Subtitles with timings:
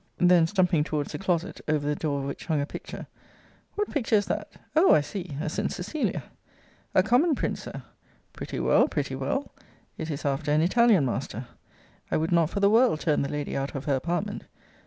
[0.17, 3.05] Then stumping towards the closet, over the door of which hung a picture
[3.75, 4.95] What picture is that Oh!
[4.95, 5.71] I see; a St.
[5.71, 6.23] Cecilia!
[6.95, 7.83] A common print, Sir!
[8.33, 9.51] Pretty well, pretty well!
[9.99, 11.45] It is after an Italian master.
[12.09, 14.45] I would not for the world turn the lady out of her apartment.